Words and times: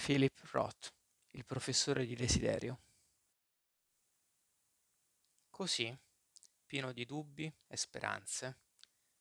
Philip 0.00 0.40
Roth, 0.52 0.94
il 1.32 1.44
professore 1.44 2.06
di 2.06 2.14
desiderio. 2.14 2.80
Così, 5.50 5.94
pieno 6.64 6.92
di 6.92 7.04
dubbi 7.04 7.52
e 7.66 7.76
speranze, 7.76 8.60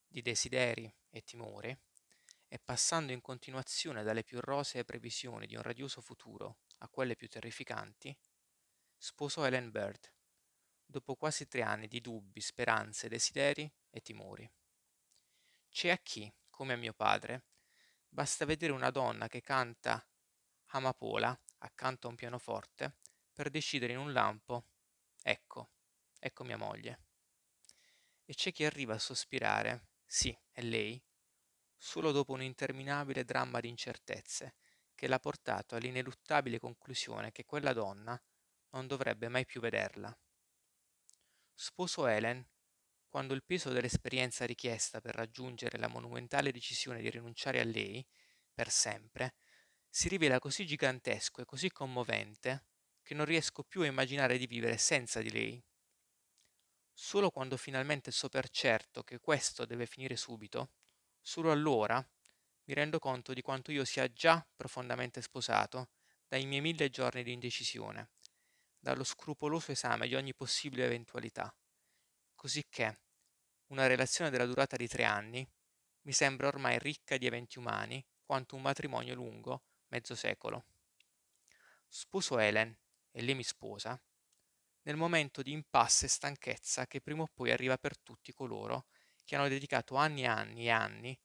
di 0.08 0.21
desideri 0.21 0.90
e 1.10 1.24
timori, 1.24 1.78
e 2.48 2.60
passando 2.60 3.12
in 3.12 3.20
continuazione 3.20 4.04
dalle 4.04 4.24
più 4.24 4.40
rosee 4.40 4.86
previsioni 4.86 5.46
di 5.46 5.55
un 5.55 5.62
radioso 5.62 6.00
futuro 6.00 6.59
a 6.78 6.88
quelle 6.88 7.16
più 7.16 7.28
terrificanti, 7.28 8.16
sposò 8.96 9.46
Helen 9.46 9.71
Bird, 9.71 10.14
dopo 10.86 11.16
quasi 11.16 11.48
tre 11.48 11.64
anni 11.64 11.88
di 11.88 12.00
dubbi, 12.00 12.39
speranze, 12.39 13.09
desideri 13.09 13.70
e 13.89 14.00
timori. 14.00 14.50
C'è 15.70 15.89
a 15.89 15.98
chi, 15.98 16.32
come 16.50 16.73
a 16.73 16.78
mio 16.78 16.94
padre, 16.94 17.44
basta 18.07 18.46
vedere 18.46 18.71
una 18.71 18.91
donna 18.91 19.28
che 19.28 19.41
canta 19.41 20.07
amapola 20.68 21.39
accanto 21.59 22.07
a 22.07 22.09
un 22.09 22.16
pianoforte 22.16 22.98
per 23.34 23.49
decidere 23.49 23.94
in 23.94 23.99
un 23.99 24.13
lampo 24.13 24.66
ecco 25.21 25.71
ecco 26.20 26.44
mia 26.44 26.58
moglie 26.58 26.99
e 28.25 28.34
c'è 28.34 28.52
chi 28.52 28.66
arriva 28.66 28.95
a 28.95 28.99
sospirare 28.99 29.88
sì 30.05 30.38
è 30.52 30.61
lei 30.61 31.02
solo 31.77 32.11
dopo 32.11 32.34
un 32.34 32.41
interminabile 32.41 33.23
dramma 33.23 33.59
di 33.59 33.70
incertezze 33.70 34.55
che 34.95 35.08
l'ha 35.08 35.20
portato 35.20 35.75
all'ineluttabile 35.75 36.59
conclusione 36.59 37.31
che 37.31 37.45
quella 37.45 37.72
donna 37.72 38.20
non 38.72 38.88
dovrebbe 38.88 39.27
mai 39.27 39.45
più 39.45 39.61
vederla. 39.61 40.16
Sposo 41.53 42.08
Helen 42.08 42.45
quando 43.08 43.34
il 43.34 43.44
peso 43.44 43.70
dell'esperienza 43.70 44.45
richiesta 44.45 44.99
per 44.99 45.16
raggiungere 45.16 45.77
la 45.77 45.88
monumentale 45.88 46.52
decisione 46.52 47.02
di 47.02 47.09
rinunciare 47.09 47.59
a 47.59 47.63
lei 47.63 48.05
per 48.53 48.70
sempre 48.70 49.36
si 49.98 50.10
rivela 50.10 50.38
così 50.38 50.64
gigantesco 50.64 51.42
e 51.42 51.46
così 51.46 51.72
commovente 51.72 52.68
che 53.02 53.16
non 53.16 53.26
riesco 53.26 53.64
più 53.64 53.81
a 53.81 53.88
immaginare 53.88 54.38
di 54.38 54.45
vivere 54.45 54.78
senza 54.78 55.22
di 55.22 55.31
lei. 55.31 55.66
Solo 56.94 57.31
quando 57.31 57.58
finalmente 57.58 58.12
so 58.12 58.30
per 58.30 58.48
certo 58.50 59.02
che 59.02 59.17
questo 59.17 59.66
deve 59.66 59.88
finire 59.88 60.16
subito, 60.16 60.70
solo 61.20 61.52
allora 61.52 61.98
mi 62.66 62.73
rendo 62.76 63.00
conto 63.00 63.34
di 63.34 63.42
quanto 63.42 63.72
io 63.72 63.84
sia 63.86 64.08
già 64.14 64.48
profondamente 64.56 65.20
sposato 65.23 65.89
dai 66.28 66.45
miei 66.45 66.61
mille 66.61 66.92
giorni 66.92 67.23
di 67.23 67.32
indecisione, 67.32 68.11
dallo 68.78 69.04
scrupoloso 69.04 69.72
esame 69.72 70.08
di 70.08 70.14
ogni 70.14 70.36
possibile 70.36 70.86
eventualità, 70.86 71.52
cosicché 72.36 73.00
una 73.72 73.88
relazione 73.88 74.30
della 74.30 74.45
durata 74.45 74.76
di 74.76 74.88
tre 74.88 75.06
anni 75.06 75.44
mi 76.02 76.14
sembra 76.14 76.50
ormai 76.50 76.78
ricca 76.78 77.17
di 77.17 77.26
eventi 77.26 77.58
umani 77.58 78.06
quanto 78.23 78.56
un 78.56 78.61
matrimonio 78.61 79.16
lungo 79.16 79.64
mezzo 79.88 80.16
secolo. 80.16 80.66
Sposo 81.88 82.39
Helen 82.39 82.77
e 83.11 83.21
lei 83.21 83.35
mi 83.35 83.43
sposa 83.43 83.99
nel 84.83 84.95
momento 84.95 85.41
di 85.41 85.52
impasse 85.52 86.05
e 86.05 86.09
stanchezza 86.09 86.88
che 86.88 87.02
prima 87.02 87.23
o 87.23 87.27
poi 87.33 87.52
arriva 87.52 87.77
per 87.77 87.99
tutti 87.99 88.31
coloro 88.31 88.85
che 89.25 89.35
hanno 89.35 89.49
dedicato 89.49 89.95
anni 89.95 90.21
e 90.21 90.27
anni 90.27 90.65
e 90.65 90.69
anni 90.69 91.19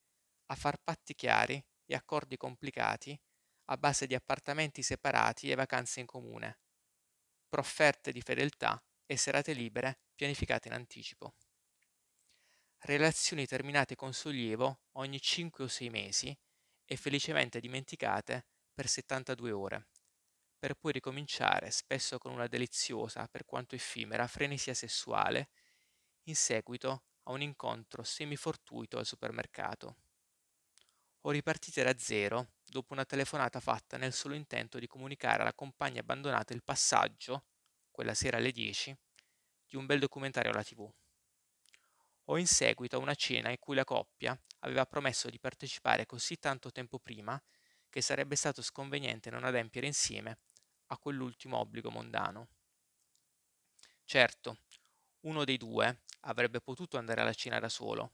a 0.46 0.55
far 0.56 0.78
patti 0.83 1.14
chiari 1.14 1.64
e 1.84 1.94
accordi 1.94 2.36
complicati 2.36 3.18
a 3.66 3.77
base 3.77 4.06
di 4.06 4.14
appartamenti 4.14 4.83
separati 4.83 5.50
e 5.50 5.55
vacanze 5.55 6.00
in 6.00 6.06
comune, 6.06 6.58
profferte 7.48 8.10
di 8.10 8.20
fedeltà 8.20 8.83
e 9.06 9.16
serate 9.16 9.52
libere 9.52 10.00
pianificate 10.14 10.68
in 10.68 10.74
anticipo. 10.74 11.34
Relazioni 12.80 13.46
terminate 13.46 13.94
con 13.94 14.12
sollievo 14.12 14.80
ogni 14.92 15.20
5 15.20 15.64
o 15.64 15.68
6 15.68 15.90
mesi 15.90 16.36
e 16.93 16.97
felicemente 16.97 17.59
dimenticate 17.59 18.45
per 18.75 18.87
72 18.87 19.51
ore, 19.51 19.87
per 20.59 20.75
poi 20.75 20.93
ricominciare, 20.93 21.71
spesso 21.71 22.19
con 22.19 22.33
una 22.33 22.47
deliziosa, 22.47 23.27
per 23.29 23.47
quanto 23.47 23.75
effimera, 23.75 24.27
frenesia 24.27 24.75
sessuale, 24.75 25.48
in 26.25 26.37
seguito 26.37 27.05
a 27.23 27.33
un 27.33 27.41
incontro 27.41 28.02
semifortuito 28.02 28.98
al 28.98 29.07
supermercato. 29.07 29.97
O 31.23 31.31
ripartite 31.31 31.83
da 31.83 31.97
zero 31.97 32.52
dopo 32.63 32.92
una 32.92 33.07
telefonata 33.07 33.58
fatta 33.58 33.97
nel 33.97 34.13
solo 34.13 34.35
intento 34.35 34.79
di 34.79 34.86
comunicare 34.86 35.41
alla 35.42 35.55
compagna 35.55 36.01
abbandonata 36.01 36.52
il 36.52 36.63
passaggio, 36.63 37.47
quella 37.91 38.14
sera 38.14 38.36
alle 38.36 38.52
10, 38.52 38.95
di 39.67 39.77
un 39.77 39.86
bel 39.86 39.98
documentario 39.98 40.51
alla 40.51 40.63
tv. 40.63 40.92
O 42.27 42.38
in 42.38 42.46
seguito 42.46 42.96
a 42.96 43.00
una 43.00 43.14
cena 43.14 43.50
in 43.50 43.58
cui 43.58 43.74
la 43.74 43.84
coppia 43.84 44.38
aveva 44.60 44.86
promesso 44.86 45.30
di 45.30 45.38
partecipare 45.38 46.06
così 46.06 46.38
tanto 46.38 46.70
tempo 46.70 46.98
prima 46.98 47.40
che 47.88 48.00
sarebbe 48.00 48.36
stato 48.36 48.62
sconveniente 48.62 49.30
non 49.30 49.44
adempiere 49.44 49.86
insieme 49.86 50.38
a 50.86 50.98
quell'ultimo 50.98 51.58
obbligo 51.58 51.90
mondano. 51.90 52.48
Certo, 54.05 54.58
uno 55.20 55.44
dei 55.44 55.56
due 55.56 56.02
avrebbe 56.20 56.60
potuto 56.60 56.98
andare 56.98 57.20
alla 57.20 57.33
cena 57.33 57.58
da 57.58 57.68
solo, 57.68 58.12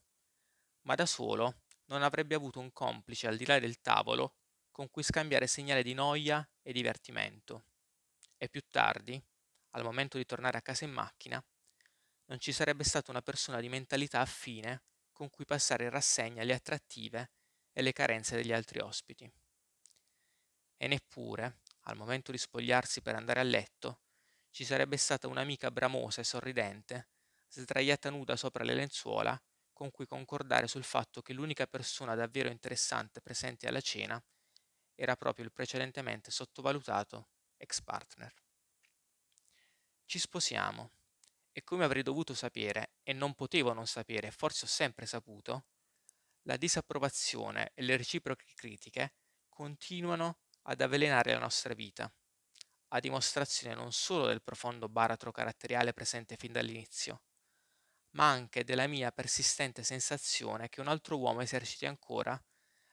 ma 0.81 0.95
da 0.95 1.05
solo 1.05 1.61
non 1.85 2.03
avrebbe 2.03 2.35
avuto 2.35 2.59
un 2.59 2.71
complice 2.73 3.27
al 3.27 3.37
di 3.37 3.45
là 3.45 3.59
del 3.59 3.81
tavolo 3.81 4.35
con 4.71 4.89
cui 4.89 5.03
scambiare 5.03 5.47
segnale 5.47 5.83
di 5.83 5.93
noia 5.93 6.47
e 6.61 6.71
divertimento. 6.71 7.65
E 8.37 8.49
più 8.49 8.61
tardi, 8.69 9.21
al 9.71 9.83
momento 9.83 10.17
di 10.17 10.25
tornare 10.25 10.57
a 10.57 10.61
casa 10.61 10.85
in 10.85 10.91
macchina, 10.91 11.43
non 12.29 12.39
ci 12.39 12.51
sarebbe 12.51 12.83
stata 12.83 13.11
una 13.11 13.21
persona 13.21 13.59
di 13.59 13.69
mentalità 13.69 14.21
affine 14.21 14.83
con 15.11 15.29
cui 15.29 15.45
passare 15.45 15.83
in 15.83 15.89
rassegna 15.89 16.43
le 16.43 16.53
attrattive 16.53 17.31
e 17.71 17.81
le 17.81 17.91
carenze 17.91 18.35
degli 18.35 18.53
altri 18.53 18.79
ospiti 18.79 19.29
e 20.81 20.87
neppure, 20.87 21.59
al 21.81 21.97
momento 21.97 22.31
di 22.31 22.37
spogliarsi 22.37 23.01
per 23.01 23.15
andare 23.15 23.41
a 23.41 23.43
letto, 23.43 23.99
ci 24.49 24.63
sarebbe 24.63 24.95
stata 24.95 25.27
un'amica 25.27 25.71
bramosa 25.71 26.21
e 26.21 26.23
sorridente, 26.23 27.09
sdraiata 27.49 28.09
nuda 28.09 28.37
sopra 28.37 28.63
le 28.63 28.75
lenzuola, 28.75 29.39
con 29.73 29.91
cui 29.91 30.05
concordare 30.05 30.67
sul 30.67 30.85
fatto 30.85 31.21
che 31.21 31.33
l'unica 31.33 31.67
persona 31.67 32.15
davvero 32.15 32.49
interessante 32.49 33.19
presente 33.19 33.67
alla 33.67 33.81
cena 33.81 34.23
era 34.95 35.17
proprio 35.17 35.43
il 35.43 35.51
precedentemente 35.51 36.31
sottovalutato 36.31 37.27
ex 37.57 37.81
partner. 37.81 38.33
Ci 40.05 40.17
sposiamo, 40.17 40.91
e 41.59 41.63
come 41.63 41.83
avrei 41.83 42.03
dovuto 42.03 42.33
sapere, 42.33 42.93
e 43.03 43.11
non 43.11 43.35
potevo 43.35 43.73
non 43.73 43.85
sapere, 43.85 44.31
forse 44.31 44.63
ho 44.65 44.67
sempre 44.67 45.05
saputo, 45.05 45.65
la 46.43 46.55
disapprovazione 46.55 47.71
e 47.73 47.83
le 47.83 47.97
reciproche 47.97 48.45
critiche 48.55 49.15
continuano 49.49 50.39
ad 50.63 50.79
avvelenare 50.79 51.33
la 51.33 51.39
nostra 51.39 51.73
vita, 51.73 52.11
a 52.91 52.99
dimostrazione 53.01 53.75
non 53.75 53.91
solo 53.91 54.27
del 54.27 54.41
profondo 54.41 54.87
baratro 54.87 55.31
caratteriale 55.31 55.91
presente 55.91 56.37
fin 56.37 56.53
dall'inizio, 56.53 57.23
ma 58.11 58.29
anche 58.29 58.63
della 58.63 58.87
mia 58.87 59.11
persistente 59.11 59.83
sensazione 59.83 60.69
che 60.69 60.79
un 60.79 60.87
altro 60.87 61.17
uomo 61.17 61.41
eserciti 61.41 61.85
ancora 61.85 62.41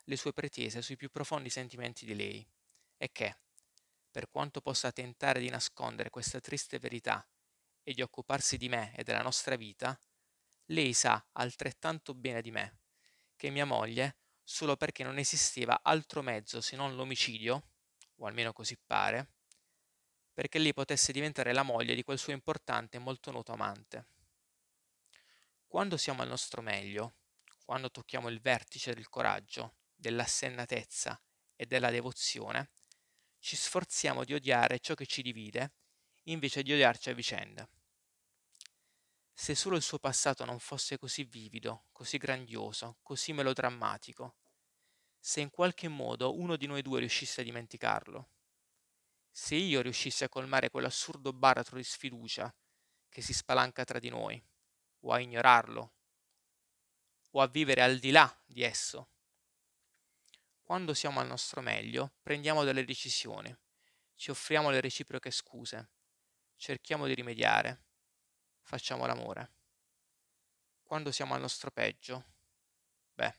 le 0.08 0.16
sue 0.16 0.32
pretese 0.32 0.82
sui 0.82 0.96
più 0.96 1.08
profondi 1.10 1.50
sentimenti 1.50 2.04
di 2.04 2.16
lei, 2.16 2.46
e 2.96 3.12
che, 3.12 3.38
per 4.10 4.28
quanto 4.28 4.60
possa 4.60 4.90
tentare 4.90 5.38
di 5.38 5.50
nascondere 5.50 6.10
questa 6.10 6.40
triste 6.40 6.80
verità 6.80 7.24
e 7.88 7.94
di 7.94 8.02
occuparsi 8.02 8.56
di 8.56 8.68
me 8.68 8.92
e 8.96 9.04
della 9.04 9.22
nostra 9.22 9.54
vita, 9.54 9.96
lei 10.70 10.92
sa 10.92 11.24
altrettanto 11.34 12.14
bene 12.14 12.42
di 12.42 12.50
me 12.50 12.80
che 13.36 13.48
mia 13.48 13.64
moglie 13.64 14.16
solo 14.42 14.76
perché 14.76 15.04
non 15.04 15.18
esisteva 15.18 15.78
altro 15.82 16.20
mezzo 16.20 16.60
se 16.60 16.74
non 16.74 16.96
l'omicidio, 16.96 17.68
o 18.16 18.26
almeno 18.26 18.52
così 18.52 18.76
pare, 18.76 19.34
perché 20.32 20.58
lei 20.58 20.74
potesse 20.74 21.12
diventare 21.12 21.52
la 21.52 21.62
moglie 21.62 21.94
di 21.94 22.02
quel 22.02 22.18
suo 22.18 22.32
importante 22.32 22.96
e 22.96 23.00
molto 23.00 23.30
noto 23.30 23.52
amante. 23.52 24.08
Quando 25.68 25.96
siamo 25.96 26.22
al 26.22 26.28
nostro 26.28 26.62
meglio, 26.62 27.18
quando 27.64 27.88
tocchiamo 27.88 28.28
il 28.28 28.40
vertice 28.40 28.94
del 28.94 29.08
coraggio, 29.08 29.76
dell'assennatezza 29.94 31.20
e 31.54 31.66
della 31.66 31.90
devozione, 31.90 32.70
ci 33.38 33.54
sforziamo 33.54 34.24
di 34.24 34.34
odiare 34.34 34.80
ciò 34.80 34.94
che 34.94 35.06
ci 35.06 35.22
divide 35.22 35.74
invece 36.24 36.62
di 36.62 36.72
odiarci 36.72 37.10
a 37.10 37.14
vicenda. 37.14 37.68
Se 39.38 39.54
solo 39.54 39.76
il 39.76 39.82
suo 39.82 39.98
passato 39.98 40.46
non 40.46 40.58
fosse 40.58 40.96
così 40.98 41.24
vivido, 41.24 41.88
così 41.92 42.16
grandioso, 42.16 42.96
così 43.02 43.34
melodrammatico, 43.34 44.38
se 45.18 45.42
in 45.42 45.50
qualche 45.50 45.88
modo 45.88 46.38
uno 46.38 46.56
di 46.56 46.66
noi 46.66 46.80
due 46.80 47.00
riuscisse 47.00 47.42
a 47.42 47.44
dimenticarlo, 47.44 48.30
se 49.30 49.54
io 49.54 49.82
riuscissi 49.82 50.24
a 50.24 50.30
colmare 50.30 50.70
quell'assurdo 50.70 51.34
baratro 51.34 51.76
di 51.76 51.84
sfiducia 51.84 52.52
che 53.10 53.20
si 53.20 53.34
spalanca 53.34 53.84
tra 53.84 53.98
di 53.98 54.08
noi, 54.08 54.42
o 55.00 55.12
a 55.12 55.20
ignorarlo, 55.20 55.92
o 57.32 57.42
a 57.42 57.46
vivere 57.46 57.82
al 57.82 57.98
di 57.98 58.12
là 58.12 58.42
di 58.46 58.62
esso. 58.62 59.10
Quando 60.62 60.94
siamo 60.94 61.20
al 61.20 61.26
nostro 61.26 61.60
meglio, 61.60 62.14
prendiamo 62.22 62.64
delle 62.64 62.86
decisioni, 62.86 63.54
ci 64.14 64.30
offriamo 64.30 64.70
le 64.70 64.80
reciproche 64.80 65.30
scuse, 65.30 65.90
cerchiamo 66.56 67.06
di 67.06 67.12
rimediare, 67.12 67.85
facciamo 68.66 69.06
l'amore. 69.06 69.52
Quando 70.82 71.12
siamo 71.12 71.34
al 71.34 71.40
nostro 71.40 71.70
peggio, 71.70 72.24
beh, 73.14 73.34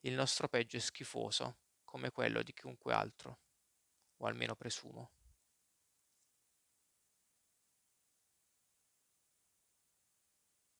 il 0.00 0.14
nostro 0.14 0.48
peggio 0.48 0.76
è 0.76 0.80
schifoso 0.80 1.58
come 1.84 2.10
quello 2.10 2.42
di 2.42 2.52
chiunque 2.52 2.94
altro. 2.94 3.38
o 4.18 4.26
almeno 4.26 4.54
presumo. 4.54 5.10